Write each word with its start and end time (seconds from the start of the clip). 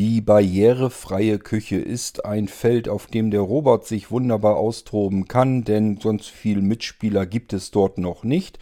Die 0.00 0.22
barrierefreie 0.22 1.38
Küche 1.38 1.76
ist 1.76 2.24
ein 2.24 2.48
Feld, 2.48 2.88
auf 2.88 3.06
dem 3.06 3.30
der 3.30 3.42
Robot 3.42 3.86
sich 3.86 4.10
wunderbar 4.10 4.56
austoben 4.56 5.28
kann, 5.28 5.62
denn 5.62 5.98
sonst 5.98 6.30
viel 6.30 6.62
Mitspieler 6.62 7.26
gibt 7.26 7.52
es 7.52 7.70
dort 7.70 7.98
noch 7.98 8.24
nicht. 8.24 8.58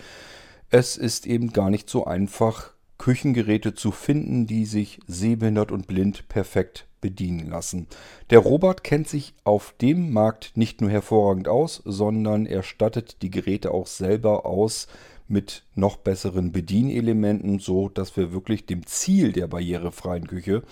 Es 0.71 0.97
ist 0.97 1.29
eben 1.29 1.53
gar 1.53 1.71
nicht 1.71 1.89
so 1.89 2.05
einfach, 2.07 2.73
Küchengeräte 2.99 3.77
zu 3.77 3.93
finden, 3.93 4.49
die 4.49 4.65
sich 4.65 4.99
sehbehindert 5.07 5.71
und 5.71 5.87
blind 5.87 6.27
perfekt 6.27 6.89
bedienen 7.01 7.49
lassen. 7.49 7.87
Der 8.31 8.41
Robot 8.41 8.83
kennt 8.83 9.07
sich 9.07 9.33
auf 9.45 9.77
dem 9.81 10.13
Markt 10.13 10.57
nicht 10.57 10.81
nur 10.81 10.91
hervorragend 10.91 11.47
aus, 11.47 11.83
sondern 11.85 12.47
er 12.47 12.65
stattet 12.65 13.23
die 13.23 13.31
Geräte 13.31 13.71
auch 13.71 13.87
selber 13.87 14.45
aus 14.45 14.89
mit 15.29 15.63
noch 15.77 15.99
besseren 15.99 16.51
Bedienelementen, 16.51 17.61
so 17.61 17.89
dass 17.89 18.17
wir 18.17 18.33
wirklich 18.33 18.67
dem 18.67 18.85
Ziel 18.87 19.31
der 19.31 19.47
barrierefreien 19.47 20.27
Küche 20.27 20.65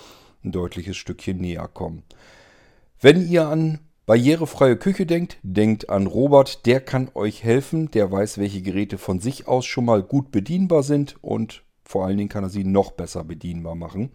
ein 0.46 0.52
deutliches 0.52 0.96
Stückchen 0.96 1.38
näher 1.38 1.68
kommen. 1.68 2.02
Wenn 3.00 3.28
ihr 3.28 3.48
an 3.48 3.80
barrierefreie 4.06 4.76
Küche 4.76 5.04
denkt, 5.04 5.38
denkt 5.42 5.90
an 5.90 6.06
Robert, 6.06 6.64
der 6.64 6.80
kann 6.80 7.10
euch 7.14 7.42
helfen, 7.42 7.90
der 7.90 8.10
weiß, 8.10 8.38
welche 8.38 8.62
Geräte 8.62 8.98
von 8.98 9.20
sich 9.20 9.48
aus 9.48 9.66
schon 9.66 9.84
mal 9.84 10.02
gut 10.02 10.30
bedienbar 10.30 10.82
sind 10.82 11.16
und 11.22 11.64
vor 11.84 12.06
allen 12.06 12.16
Dingen 12.16 12.28
kann 12.28 12.44
er 12.44 12.50
sie 12.50 12.64
noch 12.64 12.92
besser 12.92 13.24
bedienbar 13.24 13.74
machen. 13.74 14.10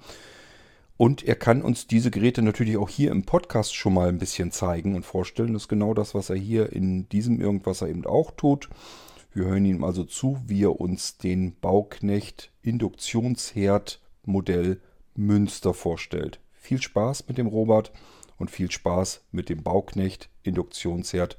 Und 0.97 1.23
er 1.23 1.35
kann 1.35 1.61
uns 1.63 1.87
diese 1.87 2.11
Geräte 2.11 2.41
natürlich 2.41 2.77
auch 2.77 2.89
hier 2.89 3.11
im 3.11 3.23
Podcast 3.23 3.75
schon 3.75 3.93
mal 3.93 4.07
ein 4.09 4.19
bisschen 4.19 4.51
zeigen 4.51 4.95
und 4.95 5.03
vorstellen. 5.03 5.53
Das 5.53 5.63
ist 5.63 5.67
genau 5.67 5.93
das, 5.93 6.13
was 6.13 6.29
er 6.29 6.35
hier 6.35 6.71
in 6.71 7.09
diesem 7.09 7.41
Irgendwas 7.41 7.81
er 7.81 7.87
eben 7.87 8.05
auch 8.05 8.31
tut. 8.31 8.69
Wir 9.33 9.45
hören 9.45 9.65
ihm 9.65 9.83
also 9.83 10.03
zu, 10.03 10.37
wie 10.45 10.63
er 10.63 10.79
uns 10.79 11.17
den 11.17 11.55
Bauknecht 11.59 12.51
Induktionsherd 12.61 13.99
Modell 14.25 14.79
Münster 15.15 15.73
vorstellt. 15.73 16.39
Viel 16.53 16.81
Spaß 16.81 17.27
mit 17.27 17.37
dem 17.37 17.47
Robert 17.47 17.91
und 18.37 18.51
viel 18.51 18.71
Spaß 18.71 19.25
mit 19.31 19.49
dem 19.49 19.63
Bauknecht 19.63 20.29
Induktionsherd, 20.43 21.37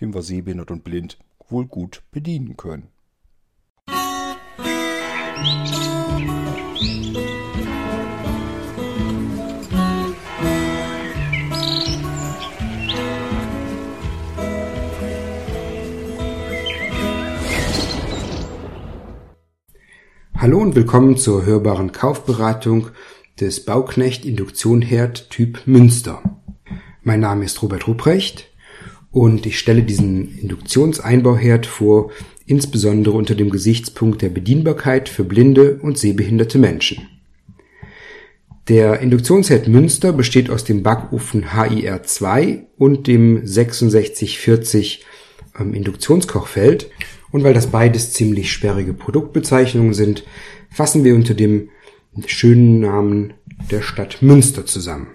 den 0.00 0.14
wir 0.14 0.22
sehbehindert 0.22 0.70
und 0.70 0.84
blind 0.84 1.18
wohl 1.48 1.66
gut 1.66 2.02
bedienen 2.10 2.56
können. 2.56 2.88
Hallo 20.44 20.58
und 20.58 20.74
willkommen 20.74 21.16
zur 21.16 21.46
hörbaren 21.46 21.92
Kaufberatung 21.92 22.88
des 23.40 23.64
Bauknecht 23.64 24.26
Induktion 24.26 24.82
Herd 24.82 25.30
Typ 25.30 25.62
Münster. 25.64 26.22
Mein 27.02 27.20
Name 27.20 27.46
ist 27.46 27.62
Robert 27.62 27.88
Ruprecht 27.88 28.52
und 29.10 29.46
ich 29.46 29.58
stelle 29.58 29.82
diesen 29.84 30.36
Induktionseinbauherd 30.36 31.64
vor, 31.64 32.10
insbesondere 32.44 33.16
unter 33.16 33.34
dem 33.34 33.48
Gesichtspunkt 33.48 34.20
der 34.20 34.28
Bedienbarkeit 34.28 35.08
für 35.08 35.24
blinde 35.24 35.78
und 35.80 35.96
sehbehinderte 35.96 36.58
Menschen. 36.58 37.08
Der 38.68 39.00
Induktionsherd 39.00 39.66
Münster 39.66 40.12
besteht 40.12 40.50
aus 40.50 40.64
dem 40.64 40.82
Backofen 40.82 41.46
HIR2 41.54 42.64
und 42.76 43.06
dem 43.06 43.46
6640 43.46 45.06
ähm, 45.58 45.72
Induktionskochfeld 45.72 46.90
und 47.34 47.42
weil 47.42 47.52
das 47.52 47.66
beides 47.66 48.12
ziemlich 48.12 48.52
sperrige 48.52 48.94
Produktbezeichnungen 48.94 49.92
sind, 49.92 50.22
fassen 50.70 51.02
wir 51.02 51.16
unter 51.16 51.34
dem 51.34 51.70
schönen 52.26 52.78
Namen 52.78 53.34
der 53.72 53.82
Stadt 53.82 54.22
Münster 54.22 54.66
zusammen. 54.66 55.08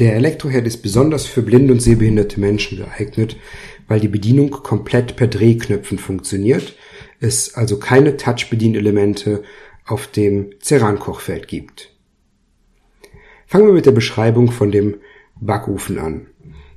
Der 0.00 0.16
Elektroherd 0.16 0.66
ist 0.66 0.82
besonders 0.82 1.26
für 1.26 1.42
blinde 1.42 1.74
und 1.74 1.80
sehbehinderte 1.80 2.40
Menschen 2.40 2.78
geeignet, 2.78 3.36
weil 3.86 4.00
die 4.00 4.08
Bedienung 4.08 4.50
komplett 4.50 5.14
per 5.14 5.28
Drehknöpfen 5.28 5.98
funktioniert, 5.98 6.74
es 7.20 7.54
also 7.54 7.78
keine 7.78 8.16
Touch-Bedienelemente 8.16 9.44
auf 9.86 10.08
dem 10.08 10.54
Ceran-Kochfeld 10.60 11.46
gibt. 11.46 11.94
Fangen 13.46 13.66
wir 13.66 13.74
mit 13.74 13.86
der 13.86 13.92
Beschreibung 13.92 14.50
von 14.50 14.72
dem 14.72 14.96
Backofen 15.40 16.00
an. 16.00 16.26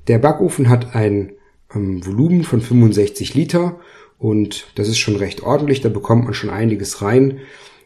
Der 0.07 0.19
Backofen 0.19 0.69
hat 0.69 0.93
ein 0.93 1.31
ähm, 1.73 2.05
Volumen 2.05 2.43
von 2.43 2.61
65 2.61 3.33
Liter 3.33 3.79
und 4.17 4.67
das 4.75 4.87
ist 4.87 4.97
schon 4.97 5.15
recht 5.15 5.43
ordentlich, 5.43 5.81
da 5.81 5.89
bekommt 5.89 6.25
man 6.25 6.33
schon 6.33 6.49
einiges 6.49 7.01
rein. 7.01 7.39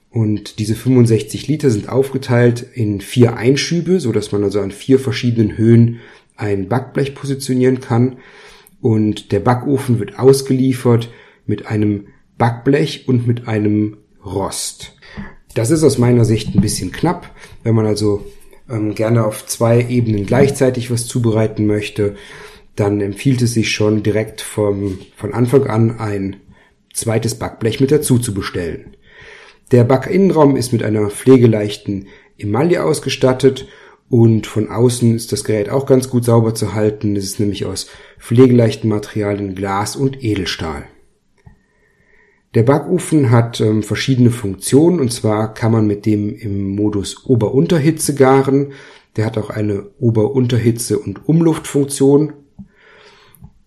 Und 0.10 0.60
diese 0.60 0.76
65 0.76 1.48
Liter 1.48 1.70
sind 1.70 1.88
aufgeteilt 1.88 2.66
in 2.74 3.00
vier 3.00 3.38
Einschübe, 3.38 4.00
so 4.00 4.12
dass 4.12 4.32
man 4.32 4.44
also 4.44 4.60
an 4.60 4.72
vier 4.72 5.00
verschiedenen 5.00 5.58
Höhen 5.58 6.00
ein 6.36 6.68
Backblech 6.68 7.16
positionieren 7.16 7.80
kann. 7.80 8.18
Und 8.82 9.32
der 9.32 9.40
Backofen 9.40 10.00
wird 10.00 10.20
ausgeliefert 10.20 11.10
mit 11.46 11.66
einem 11.66 12.08
Backblech 12.38 13.08
und 13.08 13.26
mit 13.26 13.48
einem 13.48 13.98
Rost. 14.26 14.98
Das 15.54 15.70
ist 15.70 15.84
aus 15.84 15.98
meiner 15.98 16.26
Sicht 16.26 16.56
ein 16.56 16.62
bisschen 16.62 16.92
knapp, 16.92 17.30
wenn 17.64 17.76
man 17.76 17.86
also 17.86 18.26
ähm, 18.70 18.96
gerne 18.96 19.26
auf 19.26 19.46
zwei 19.46 19.86
Ebenen 19.88 20.26
gleichzeitig 20.26 20.92
was 20.92 21.08
zubereiten 21.08 21.66
möchte 21.66 22.16
dann 22.76 23.02
empfiehlt 23.02 23.42
es 23.42 23.54
sich 23.54 23.72
schon 23.72 24.04
direkt 24.04 24.42
vom, 24.42 25.00
von 25.16 25.34
Anfang 25.34 25.68
an 25.68 26.00
ein 26.00 26.38
zweites 26.94 27.36
Backblech 27.36 27.80
mit 27.80 27.92
dazu 27.92 28.20
zu 28.20 28.34
bestellen. 28.34 28.96
Der 29.72 29.84
Backinnenraum 29.84 30.56
ist 30.56 30.74
mit 30.74 30.84
einer 30.84 31.10
pflegeleichten 31.10 32.08
Emaille 32.38 32.84
ausgestattet 32.84 33.68
und 34.10 34.46
von 34.46 34.70
außen 34.70 35.16
ist 35.16 35.32
das 35.32 35.46
Gerät 35.46 35.70
auch 35.70 35.86
ganz 35.86 36.10
gut 36.10 36.26
sauber 36.26 36.54
zu 36.54 36.74
halten. 36.74 37.16
Es 37.16 37.24
ist 37.24 37.40
nämlich 37.40 37.66
aus 37.66 37.88
pflegeleichten 38.20 38.90
Materialien 38.90 39.56
Glas 39.56 39.96
und 39.96 40.22
Edelstahl. 40.24 40.84
Der 42.54 42.64
Backofen 42.64 43.32
hat 43.32 43.62
ähm, 43.62 43.82
verschiedene 43.82 44.30
Funktionen 44.30 45.00
und 45.00 45.14
zwar 45.14 45.54
kann 45.54 45.72
man 45.72 45.88
mit 45.88 46.06
dem 46.06 46.36
im 46.36 46.76
Modus 46.76 47.26
Ober-Unterhitze 47.26 48.14
garen. 48.14 48.74
Der 49.16 49.26
hat 49.26 49.38
auch 49.38 49.50
eine 49.50 49.88
Ober-Unterhitze 50.00 51.00
und 51.00 51.30
Umluftfunktion 51.30 52.34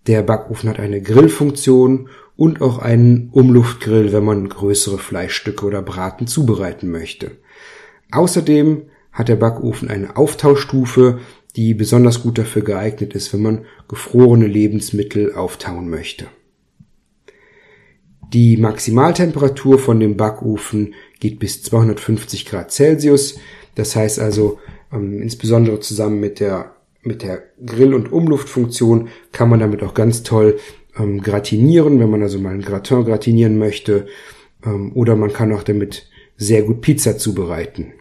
der 0.07 0.21
Backofen 0.21 0.69
hat 0.69 0.79
eine 0.79 1.01
Grillfunktion 1.01 2.09
und 2.35 2.61
auch 2.61 2.79
einen 2.79 3.29
Umluftgrill, 3.31 4.13
wenn 4.13 4.25
man 4.25 4.49
größere 4.49 4.97
Fleischstücke 4.97 5.65
oder 5.65 5.81
Braten 5.81 6.27
zubereiten 6.27 6.91
möchte. 6.91 7.31
Außerdem 8.11 8.83
hat 9.11 9.29
der 9.29 9.37
Backofen 9.37 9.89
eine 9.89 10.17
Auftauschstufe, 10.17 11.19
die 11.55 11.73
besonders 11.73 12.21
gut 12.21 12.37
dafür 12.37 12.63
geeignet 12.63 13.13
ist, 13.13 13.33
wenn 13.33 13.41
man 13.41 13.65
gefrorene 13.87 14.47
Lebensmittel 14.47 15.33
auftauen 15.33 15.89
möchte. 15.89 16.27
Die 18.33 18.57
Maximaltemperatur 18.57 19.79
von 19.79 19.99
dem 19.99 20.17
Backofen 20.17 20.93
geht 21.19 21.39
bis 21.39 21.63
250 21.63 22.45
Grad 22.45 22.71
Celsius. 22.71 23.39
Das 23.75 23.95
heißt 23.95 24.19
also, 24.19 24.59
ähm, 24.91 25.21
insbesondere 25.21 25.79
zusammen 25.79 26.19
mit 26.19 26.39
der 26.39 26.74
mit 27.05 27.23
der 27.23 27.43
Grill- 27.65 27.93
und 27.93 28.11
Umluftfunktion 28.11 29.09
kann 29.31 29.49
man 29.49 29.59
damit 29.59 29.83
auch 29.83 29.93
ganz 29.93 30.23
toll 30.23 30.57
ähm, 30.97 31.21
gratinieren, 31.21 31.99
wenn 31.99 32.09
man 32.09 32.21
also 32.21 32.39
mal 32.39 32.53
ein 32.53 32.61
Gratin 32.61 33.05
gratinieren 33.05 33.57
möchte. 33.57 34.07
Ähm, 34.65 34.91
oder 34.93 35.15
man 35.15 35.31
kann 35.31 35.53
auch 35.53 35.63
damit 35.63 36.09
sehr 36.37 36.63
gut 36.63 36.81
Pizza 36.81 37.17
zubereiten. 37.17 37.93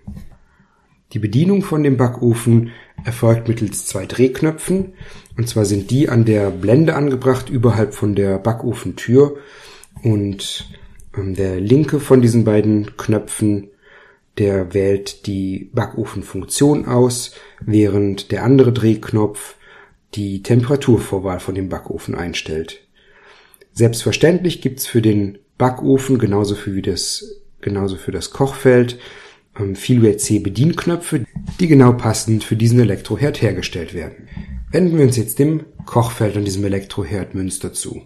Die 1.13 1.19
Bedienung 1.19 1.63
von 1.63 1.83
dem 1.83 1.97
Backofen 1.97 2.73
erfolgt 3.05 3.47
mittels 3.47 3.87
zwei 3.87 4.07
Drehknöpfen. 4.07 4.95
Und 5.37 5.49
zwar 5.49 5.65
sind 5.65 5.91
die 5.91 6.09
an 6.09 6.25
der 6.25 6.51
Blende 6.51 6.95
angebracht, 6.95 7.51
überhalb 7.51 7.95
von 7.95 8.15
der 8.15 8.39
Backofentür. 8.39 9.37
Und 10.03 10.69
ähm, 11.17 11.35
der 11.35 11.61
linke 11.61 12.01
von 12.01 12.21
diesen 12.21 12.45
beiden 12.45 12.97
Knöpfen 12.97 13.69
der 14.39 14.75
wählt 14.75 15.27
die 15.27 15.71
Backofenfunktion 15.73 16.87
aus, 16.87 17.33
während 17.61 18.33
der 18.33 18.45
andere 18.45 18.73
Drehknopf 18.73 19.57
die 20.15 20.43
Temperaturvorwahl 20.43 21.41
von 21.41 21.55
dem 21.55 21.69
Backofen 21.69 22.15
einstellt. 22.15 22.87
Selbstverständlich 23.73 24.61
gibt's 24.61 24.87
für 24.87 25.03
den 25.03 25.39
Backofen 25.59 26.19
genauso 26.19 26.55
für, 26.55 26.75
wie 26.75 26.83
das, 26.83 27.41
genauso 27.61 27.97
für 27.97 28.13
das 28.13 28.31
Kochfeld 28.31 28.99
ähm, 29.59 29.77
viel 29.77 30.17
C 30.17 30.39
Bedienknöpfe, 30.39 31.25
die 31.61 31.67
genau 31.67 31.93
passend 31.93 32.45
für 32.45 32.57
diesen 32.57 32.81
Elektroherd 32.81 33.41
hergestellt 33.43 33.95
werden. 33.95 34.29
Wenden 34.71 34.99
wir 34.99 35.05
uns 35.05 35.17
jetzt 35.17 35.39
dem 35.39 35.65
Kochfeld 35.87 36.37
an 36.37 36.45
diesem 36.45 36.65
Elektroherd 36.65 37.35
Münster 37.35 37.73
zu. 37.73 38.03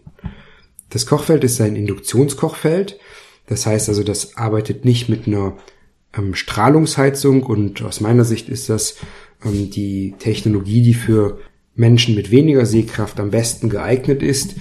Das 0.90 1.06
Kochfeld 1.06 1.44
ist 1.44 1.60
ein 1.60 1.76
Induktionskochfeld. 1.76 2.98
Das 3.46 3.66
heißt 3.66 3.88
also, 3.88 4.02
das 4.02 4.36
arbeitet 4.36 4.84
nicht 4.84 5.08
mit 5.08 5.26
einer 5.26 5.56
ähm, 6.18 6.34
Strahlungsheizung 6.34 7.42
und 7.42 7.82
aus 7.82 8.00
meiner 8.00 8.24
Sicht 8.24 8.48
ist 8.48 8.68
das 8.68 8.96
ähm, 9.44 9.70
die 9.70 10.14
Technologie, 10.18 10.82
die 10.82 10.94
für 10.94 11.38
Menschen 11.74 12.14
mit 12.14 12.30
weniger 12.30 12.66
Sehkraft 12.66 13.20
am 13.20 13.30
besten 13.30 13.70
geeignet 13.70 14.22
ist, 14.22 14.56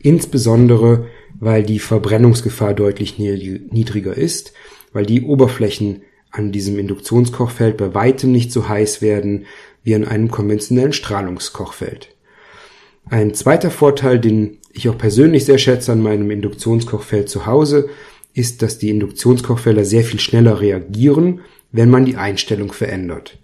insbesondere 0.00 1.06
weil 1.40 1.64
die 1.64 1.80
Verbrennungsgefahr 1.80 2.72
deutlich 2.72 3.18
niedriger 3.18 4.16
ist, 4.16 4.52
weil 4.92 5.06
die 5.06 5.22
Oberflächen 5.22 6.02
an 6.30 6.52
diesem 6.52 6.78
Induktionskochfeld 6.78 7.76
bei 7.76 7.94
weitem 7.94 8.30
nicht 8.30 8.52
so 8.52 8.68
heiß 8.68 9.02
werden 9.02 9.46
wie 9.82 9.94
an 9.94 10.06
einem 10.06 10.30
konventionellen 10.30 10.92
Strahlungskochfeld. 10.92 12.14
Ein 13.10 13.34
zweiter 13.34 13.72
Vorteil, 13.72 14.20
den 14.20 14.58
ich 14.72 14.88
auch 14.88 14.96
persönlich 14.96 15.44
sehr 15.44 15.58
schätze 15.58 15.90
an 15.90 16.00
meinem 16.00 16.30
Induktionskochfeld 16.30 17.28
zu 17.28 17.46
Hause, 17.46 17.88
ist, 18.34 18.62
dass 18.62 18.78
die 18.78 18.90
Induktionskochfelder 18.90 19.84
sehr 19.84 20.04
viel 20.04 20.20
schneller 20.20 20.60
reagieren, 20.60 21.40
wenn 21.70 21.90
man 21.90 22.04
die 22.04 22.16
Einstellung 22.16 22.72
verändert. 22.72 23.38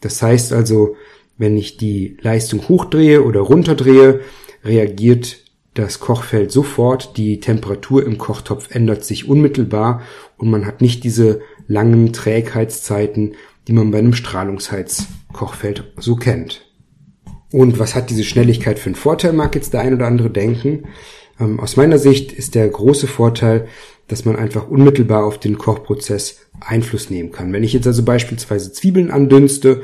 Das 0.00 0.22
heißt 0.22 0.52
also, 0.52 0.96
wenn 1.38 1.56
ich 1.56 1.76
die 1.76 2.16
Leistung 2.20 2.68
hochdrehe 2.68 3.24
oder 3.24 3.40
runterdrehe, 3.40 4.20
reagiert 4.64 5.38
das 5.74 6.00
Kochfeld 6.00 6.52
sofort, 6.52 7.16
die 7.16 7.40
Temperatur 7.40 8.04
im 8.04 8.18
Kochtopf 8.18 8.74
ändert 8.74 9.04
sich 9.04 9.28
unmittelbar 9.28 10.02
und 10.36 10.50
man 10.50 10.66
hat 10.66 10.82
nicht 10.82 11.02
diese 11.02 11.40
langen 11.66 12.12
Trägheitszeiten, 12.12 13.34
die 13.66 13.72
man 13.72 13.90
bei 13.90 13.98
einem 13.98 14.12
Strahlungsheizkochfeld 14.12 15.92
so 15.98 16.16
kennt. 16.16 16.66
Und 17.50 17.78
was 17.78 17.94
hat 17.94 18.10
diese 18.10 18.24
Schnelligkeit 18.24 18.78
für 18.78 18.86
einen 18.86 18.94
Vorteil, 18.94 19.32
mag 19.32 19.54
jetzt 19.54 19.72
der 19.72 19.80
ein 19.80 19.94
oder 19.94 20.06
andere 20.06 20.30
denken. 20.30 20.84
Ähm, 21.38 21.60
aus 21.60 21.76
meiner 21.76 21.98
Sicht 21.98 22.32
ist 22.32 22.54
der 22.54 22.68
große 22.68 23.06
Vorteil, 23.06 23.68
dass 24.12 24.26
man 24.26 24.36
einfach 24.36 24.68
unmittelbar 24.68 25.24
auf 25.24 25.40
den 25.40 25.56
Kochprozess 25.56 26.38
Einfluss 26.60 27.08
nehmen 27.08 27.32
kann. 27.32 27.52
Wenn 27.52 27.64
ich 27.64 27.72
jetzt 27.72 27.86
also 27.86 28.04
beispielsweise 28.04 28.72
Zwiebeln 28.72 29.10
andünste 29.10 29.82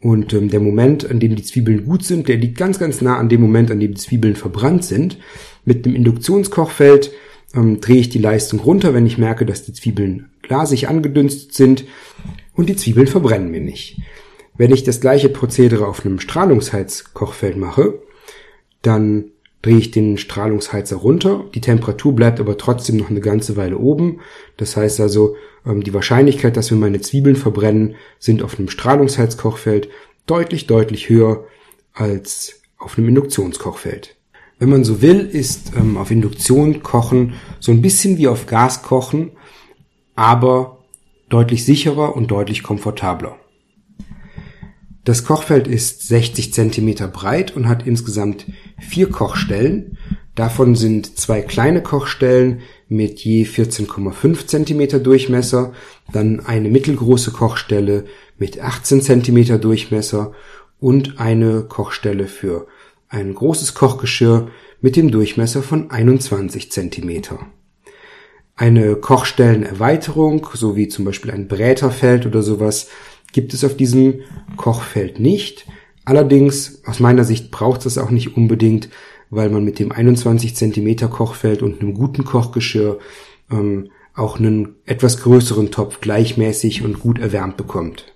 und 0.00 0.32
ähm, 0.32 0.48
der 0.48 0.60
Moment, 0.60 1.10
an 1.10 1.18
dem 1.18 1.34
die 1.34 1.42
Zwiebeln 1.42 1.84
gut 1.84 2.04
sind, 2.04 2.28
der 2.28 2.36
liegt 2.36 2.56
ganz, 2.56 2.78
ganz 2.78 3.00
nah 3.00 3.18
an 3.18 3.28
dem 3.28 3.40
Moment, 3.40 3.70
an 3.70 3.80
dem 3.80 3.94
die 3.94 4.00
Zwiebeln 4.00 4.36
verbrannt 4.36 4.84
sind. 4.84 5.18
Mit 5.64 5.84
dem 5.84 5.96
Induktionskochfeld 5.96 7.10
ähm, 7.54 7.80
drehe 7.80 7.98
ich 7.98 8.10
die 8.10 8.20
Leistung 8.20 8.60
runter, 8.60 8.94
wenn 8.94 9.06
ich 9.06 9.18
merke, 9.18 9.44
dass 9.44 9.64
die 9.64 9.72
Zwiebeln 9.72 10.30
glasig 10.42 10.88
angedünstet 10.88 11.52
sind 11.52 11.84
und 12.54 12.68
die 12.68 12.76
Zwiebeln 12.76 13.08
verbrennen 13.08 13.50
mir 13.50 13.60
nicht. 13.60 14.00
Wenn 14.56 14.72
ich 14.72 14.84
das 14.84 15.00
gleiche 15.00 15.30
Prozedere 15.30 15.88
auf 15.88 16.06
einem 16.06 16.20
Strahlungsheizkochfeld 16.20 17.56
mache, 17.56 17.98
dann 18.82 19.32
drehe 19.64 19.78
ich 19.78 19.90
den 19.90 20.18
Strahlungsheizer 20.18 20.96
runter. 20.96 21.44
Die 21.54 21.62
Temperatur 21.62 22.14
bleibt 22.14 22.38
aber 22.38 22.58
trotzdem 22.58 22.98
noch 22.98 23.08
eine 23.08 23.22
ganze 23.22 23.56
Weile 23.56 23.78
oben. 23.78 24.20
Das 24.58 24.76
heißt 24.76 25.00
also, 25.00 25.36
ähm, 25.64 25.82
die 25.82 25.94
Wahrscheinlichkeit, 25.94 26.58
dass 26.58 26.70
wir 26.70 26.76
meine 26.76 27.00
Zwiebeln 27.00 27.34
verbrennen, 27.34 27.94
sind 28.18 28.42
auf 28.42 28.58
einem 28.58 28.68
Strahlungsheizkochfeld 28.68 29.88
deutlich, 30.26 30.66
deutlich 30.66 31.08
höher 31.08 31.44
als 31.94 32.60
auf 32.76 32.98
einem 32.98 33.08
Induktionskochfeld. 33.08 34.16
Wenn 34.58 34.68
man 34.68 34.84
so 34.84 35.00
will, 35.00 35.20
ist 35.20 35.72
ähm, 35.74 35.96
auf 35.96 36.10
Induktion 36.10 36.82
kochen 36.82 37.32
so 37.58 37.72
ein 37.72 37.80
bisschen 37.80 38.18
wie 38.18 38.28
auf 38.28 38.46
Gas 38.46 38.82
kochen, 38.82 39.30
aber 40.14 40.84
deutlich 41.30 41.64
sicherer 41.64 42.14
und 42.14 42.30
deutlich 42.30 42.62
komfortabler. 42.62 43.38
Das 45.04 45.24
Kochfeld 45.24 45.68
ist 45.68 46.08
60 46.08 46.54
cm 46.54 47.10
breit 47.12 47.54
und 47.54 47.68
hat 47.68 47.86
insgesamt 47.86 48.46
vier 48.78 49.10
Kochstellen. 49.10 49.98
Davon 50.34 50.74
sind 50.74 51.18
zwei 51.18 51.42
kleine 51.42 51.82
Kochstellen 51.82 52.60
mit 52.88 53.20
je 53.20 53.44
14,5 53.44 54.46
cm 54.46 55.02
Durchmesser, 55.02 55.72
dann 56.12 56.40
eine 56.40 56.70
mittelgroße 56.70 57.32
Kochstelle 57.32 58.06
mit 58.38 58.60
18 58.60 59.02
cm 59.02 59.60
Durchmesser 59.60 60.32
und 60.80 61.20
eine 61.20 61.62
Kochstelle 61.62 62.26
für 62.26 62.66
ein 63.08 63.34
großes 63.34 63.74
Kochgeschirr 63.74 64.48
mit 64.80 64.96
dem 64.96 65.10
Durchmesser 65.10 65.62
von 65.62 65.90
21 65.90 66.72
cm. 66.72 67.22
Eine 68.56 68.96
Kochstellenerweiterung, 68.96 70.48
so 70.54 70.76
wie 70.76 70.88
zum 70.88 71.04
Beispiel 71.04 71.30
ein 71.30 71.48
Bräterfeld 71.48 72.26
oder 72.26 72.42
sowas, 72.42 72.88
gibt 73.34 73.52
es 73.52 73.64
auf 73.64 73.76
diesem 73.76 74.20
Kochfeld 74.56 75.20
nicht. 75.20 75.66
Allerdings, 76.06 76.82
aus 76.86 77.00
meiner 77.00 77.24
Sicht 77.24 77.50
braucht 77.50 77.84
es 77.84 77.98
auch 77.98 78.10
nicht 78.10 78.36
unbedingt, 78.36 78.88
weil 79.28 79.50
man 79.50 79.64
mit 79.64 79.78
dem 79.78 79.92
21 79.92 80.54
Zentimeter 80.56 81.08
Kochfeld 81.08 81.62
und 81.62 81.80
einem 81.80 81.92
guten 81.92 82.24
Kochgeschirr 82.24 82.98
ähm, 83.50 83.90
auch 84.14 84.38
einen 84.38 84.76
etwas 84.86 85.20
größeren 85.22 85.70
Topf 85.70 86.00
gleichmäßig 86.00 86.84
und 86.84 87.00
gut 87.00 87.18
erwärmt 87.18 87.56
bekommt. 87.56 88.14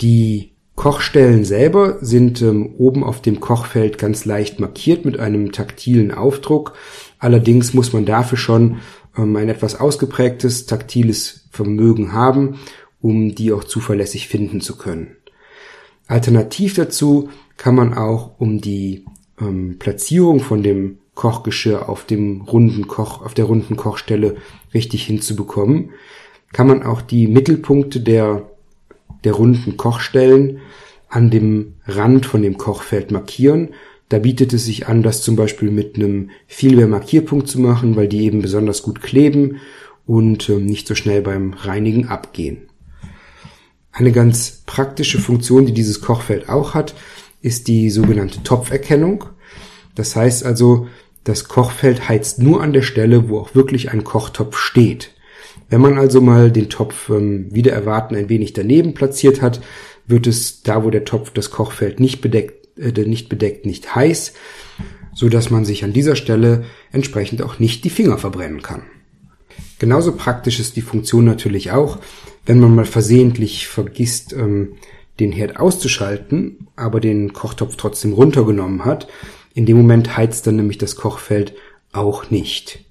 Die 0.00 0.52
Kochstellen 0.74 1.44
selber 1.44 1.98
sind 2.00 2.42
ähm, 2.42 2.74
oben 2.78 3.04
auf 3.04 3.22
dem 3.22 3.40
Kochfeld 3.40 3.98
ganz 3.98 4.24
leicht 4.24 4.58
markiert 4.60 5.04
mit 5.04 5.18
einem 5.18 5.52
taktilen 5.52 6.12
Aufdruck. 6.12 6.74
Allerdings 7.18 7.74
muss 7.74 7.92
man 7.92 8.04
dafür 8.04 8.38
schon 8.38 8.78
ähm, 9.16 9.36
ein 9.36 9.48
etwas 9.48 9.78
ausgeprägtes 9.78 10.66
taktiles 10.66 11.48
Vermögen 11.50 12.12
haben, 12.12 12.58
um 13.00 13.34
die 13.34 13.52
auch 13.52 13.64
zuverlässig 13.64 14.28
finden 14.28 14.60
zu 14.60 14.76
können. 14.76 15.16
Alternativ 16.06 16.74
dazu 16.74 17.28
kann 17.56 17.74
man 17.74 17.94
auch, 17.94 18.38
um 18.38 18.60
die 18.60 19.04
ähm, 19.40 19.76
Platzierung 19.78 20.40
von 20.40 20.62
dem 20.62 20.98
Kochgeschirr 21.14 21.88
auf 21.88 22.04
dem 22.04 22.42
runden 22.42 22.86
Koch, 22.86 23.22
auf 23.22 23.34
der 23.34 23.44
runden 23.44 23.76
Kochstelle 23.76 24.36
richtig 24.72 25.04
hinzubekommen, 25.04 25.90
kann 26.52 26.66
man 26.66 26.82
auch 26.82 27.02
die 27.02 27.26
Mittelpunkte 27.26 28.00
der 28.00 28.48
der 29.24 29.32
runden 29.32 29.76
Kochstellen 29.76 30.58
an 31.08 31.30
dem 31.30 31.74
Rand 31.86 32.26
von 32.26 32.42
dem 32.42 32.58
Kochfeld 32.58 33.10
markieren. 33.10 33.70
Da 34.08 34.18
bietet 34.18 34.52
es 34.52 34.64
sich 34.64 34.88
an, 34.88 35.02
das 35.02 35.22
zum 35.22 35.36
Beispiel 35.36 35.70
mit 35.70 35.96
einem 35.96 36.30
Vielwehr-Markierpunkt 36.46 37.48
zu 37.48 37.60
machen, 37.60 37.96
weil 37.96 38.08
die 38.08 38.24
eben 38.24 38.42
besonders 38.42 38.82
gut 38.82 39.02
kleben 39.02 39.56
und 40.06 40.48
äh, 40.48 40.56
nicht 40.56 40.86
so 40.86 40.94
schnell 40.94 41.22
beim 41.22 41.52
Reinigen 41.52 42.08
abgehen. 42.08 42.68
Eine 43.92 44.12
ganz 44.12 44.62
praktische 44.66 45.18
Funktion, 45.18 45.66
die 45.66 45.72
dieses 45.72 46.00
Kochfeld 46.00 46.48
auch 46.48 46.74
hat, 46.74 46.94
ist 47.40 47.68
die 47.68 47.90
sogenannte 47.90 48.42
Topferkennung. 48.42 49.24
Das 49.94 50.14
heißt 50.14 50.44
also, 50.44 50.88
das 51.24 51.48
Kochfeld 51.48 52.08
heizt 52.08 52.38
nur 52.38 52.62
an 52.62 52.72
der 52.72 52.82
Stelle, 52.82 53.28
wo 53.28 53.38
auch 53.38 53.54
wirklich 53.54 53.90
ein 53.90 54.04
Kochtopf 54.04 54.56
steht. 54.56 55.12
Wenn 55.68 55.80
man 55.80 55.98
also 55.98 56.20
mal 56.20 56.50
den 56.50 56.70
Topf 56.70 57.10
ähm, 57.10 57.48
wieder 57.52 57.72
erwarten 57.72 58.14
ein 58.14 58.28
wenig 58.28 58.52
daneben 58.52 58.94
platziert 58.94 59.42
hat, 59.42 59.60
wird 60.06 60.26
es 60.26 60.62
da, 60.62 60.84
wo 60.84 60.90
der 60.90 61.04
Topf 61.04 61.30
das 61.30 61.50
Kochfeld 61.50 62.00
nicht 62.00 62.20
bedeckt, 62.20 62.78
äh, 62.78 62.92
nicht 63.04 63.28
bedeckt, 63.28 63.66
nicht 63.66 63.94
heiß, 63.94 64.32
so 65.14 65.28
dass 65.28 65.50
man 65.50 65.64
sich 65.64 65.84
an 65.84 65.92
dieser 65.92 66.16
Stelle 66.16 66.64
entsprechend 66.92 67.42
auch 67.42 67.58
nicht 67.58 67.84
die 67.84 67.90
Finger 67.90 68.18
verbrennen 68.18 68.62
kann. 68.62 68.82
Genauso 69.78 70.16
praktisch 70.16 70.58
ist 70.58 70.76
die 70.76 70.82
Funktion 70.82 71.24
natürlich 71.24 71.70
auch, 71.72 71.98
wenn 72.48 72.60
man 72.60 72.74
mal 72.74 72.86
versehentlich 72.86 73.68
vergisst, 73.68 74.32
ähm, 74.32 74.76
den 75.20 75.32
Herd 75.32 75.60
auszuschalten, 75.60 76.68
aber 76.76 76.98
den 76.98 77.34
Kochtopf 77.34 77.76
trotzdem 77.76 78.14
runtergenommen 78.14 78.86
hat. 78.86 79.06
In 79.52 79.66
dem 79.66 79.76
Moment 79.76 80.16
heizt 80.16 80.46
dann 80.46 80.56
nämlich 80.56 80.78
das 80.78 80.96
Kochfeld 80.96 81.54
auch 81.92 82.30
nicht. 82.30 82.86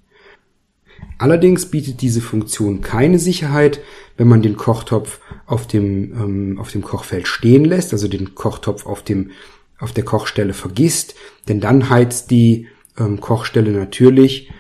Allerdings 1.17 1.65
bietet 1.71 2.01
diese 2.01 2.21
Funktion 2.21 2.81
keine 2.81 3.17
Sicherheit, 3.17 3.81
wenn 4.15 4.27
man 4.27 4.43
den 4.43 4.57
Kochtopf 4.57 5.21
auf 5.47 5.65
dem, 5.65 6.13
ähm, 6.13 6.59
auf 6.59 6.71
dem 6.71 6.83
Kochfeld 6.83 7.27
stehen 7.27 7.65
lässt, 7.65 7.93
also 7.93 8.07
den 8.07 8.35
Kochtopf 8.35 8.85
auf 8.85 9.01
dem, 9.01 9.31
auf 9.79 9.91
der 9.91 10.05
Kochstelle 10.05 10.53
vergisst, 10.53 11.15
denn 11.47 11.59
dann 11.59 11.89
heizt 11.89 12.29
die 12.29 12.67
ähm, 12.99 13.19
Kochstelle 13.21 13.71
natürlich, 13.71 14.51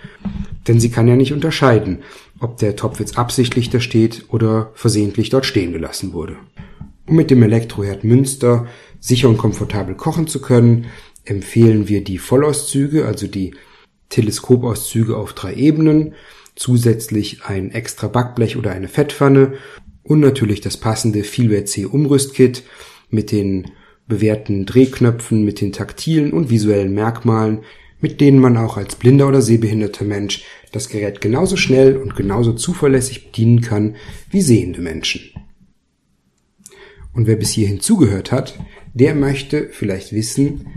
denn 0.67 0.79
sie 0.79 0.89
kann 0.89 1.07
ja 1.07 1.15
nicht 1.15 1.33
unterscheiden, 1.33 1.99
ob 2.39 2.57
der 2.57 2.75
Topf 2.75 2.99
jetzt 2.99 3.17
absichtlich 3.17 3.69
da 3.69 3.79
steht 3.79 4.25
oder 4.29 4.71
versehentlich 4.73 5.29
dort 5.29 5.45
stehen 5.45 5.73
gelassen 5.73 6.13
wurde. 6.13 6.37
Um 7.05 7.15
mit 7.15 7.31
dem 7.31 7.41
Elektroherd 7.43 8.03
Münster 8.03 8.67
sicher 8.99 9.29
und 9.29 9.37
komfortabel 9.37 9.95
kochen 9.95 10.27
zu 10.27 10.41
können, 10.41 10.85
empfehlen 11.23 11.87
wir 11.87 12.03
die 12.03 12.17
Vollauszüge, 12.17 13.05
also 13.05 13.27
die 13.27 13.55
Teleskopauszüge 14.09 15.15
auf 15.15 15.33
drei 15.33 15.53
Ebenen, 15.53 16.13
zusätzlich 16.55 17.43
ein 17.43 17.71
extra 17.71 18.07
Backblech 18.07 18.57
oder 18.57 18.71
eine 18.71 18.87
Fettpfanne 18.87 19.53
und 20.03 20.19
natürlich 20.19 20.61
das 20.61 20.77
passende 20.77 21.23
Feelware 21.23 21.65
C 21.65 21.85
Umrüstkit 21.85 22.63
mit 23.09 23.31
den 23.31 23.71
bewährten 24.07 24.65
Drehknöpfen, 24.65 25.43
mit 25.43 25.61
den 25.61 25.73
taktilen 25.73 26.31
und 26.31 26.49
visuellen 26.49 26.93
Merkmalen, 26.93 27.59
mit 27.99 28.21
denen 28.21 28.39
man 28.39 28.57
auch 28.57 28.77
als 28.77 28.95
blinder 28.95 29.27
oder 29.27 29.41
sehbehinderter 29.41 30.05
Mensch 30.05 30.43
das 30.71 30.89
Gerät 30.89 31.21
genauso 31.21 31.57
schnell 31.57 31.97
und 31.97 32.15
genauso 32.15 32.53
zuverlässig 32.53 33.27
bedienen 33.27 33.61
kann 33.61 33.95
wie 34.29 34.41
sehende 34.41 34.81
Menschen. 34.81 35.31
Und 37.13 37.25
wer 37.25 37.35
bis 37.35 37.51
hierhin 37.51 37.79
zugehört 37.79 38.31
hat, 38.31 38.59
der 38.93 39.15
möchte 39.15 39.69
vielleicht 39.71 40.13
wissen, 40.13 40.67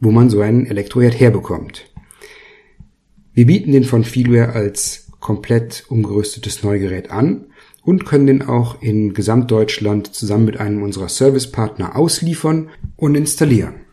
wo 0.00 0.10
man 0.10 0.30
so 0.30 0.40
einen 0.40 0.66
Elektroherd 0.66 1.18
herbekommt. 1.18 1.90
Wir 3.32 3.46
bieten 3.46 3.72
den 3.72 3.84
von 3.84 4.04
Feelware 4.04 4.52
als 4.52 5.10
komplett 5.20 5.84
umgerüstetes 5.88 6.62
Neugerät 6.62 7.10
an 7.10 7.46
und 7.82 8.04
können 8.04 8.26
den 8.26 8.42
auch 8.42 8.82
in 8.82 9.14
Gesamtdeutschland 9.14 10.14
zusammen 10.14 10.44
mit 10.44 10.58
einem 10.58 10.82
unserer 10.82 11.08
Servicepartner 11.08 11.96
ausliefern 11.96 12.68
und 12.96 13.14
installieren. 13.14 13.87